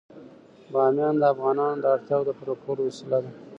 بامیان 0.73 1.15
د 1.19 1.23
افغانانو 1.33 1.81
د 1.81 1.85
اړتیاوو 1.95 2.27
د 2.27 2.29
پوره 2.37 2.55
کولو 2.63 2.81
وسیله 2.89 3.17
ده. 3.23 3.31